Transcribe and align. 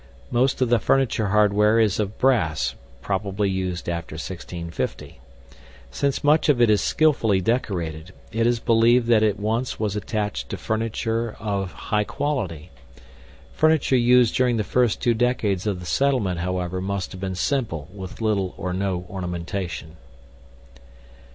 Most 0.31 0.61
of 0.63 0.69
the 0.69 0.79
furniture 0.79 1.27
hardware 1.27 1.79
is 1.79 1.99
of 1.99 2.17
brass 2.17 2.73
(probably 3.03 3.51
used 3.51 3.87
after 3.87 4.15
1650). 4.15 5.19
Since 5.91 6.23
much 6.23 6.49
of 6.49 6.59
it 6.59 6.71
is 6.71 6.81
skillfully 6.81 7.39
decorated, 7.39 8.11
it 8.31 8.47
is 8.47 8.59
believed 8.59 9.05
that 9.09 9.21
it 9.21 9.39
once 9.39 9.79
was 9.79 9.95
attached 9.95 10.49
to 10.49 10.57
furniture 10.57 11.35
of 11.39 11.71
high 11.73 12.03
quality. 12.03 12.71
Furniture 13.53 13.95
used 13.95 14.33
during 14.33 14.57
the 14.57 14.63
first 14.63 15.01
two 15.03 15.13
decades 15.13 15.67
of 15.67 15.79
the 15.79 15.85
settlement, 15.85 16.39
however, 16.39 16.81
must 16.81 17.11
have 17.11 17.21
been 17.21 17.35
simple 17.35 17.87
with 17.93 18.21
little 18.21 18.55
or 18.57 18.73
no 18.73 19.05
ornamentation. 19.07 19.97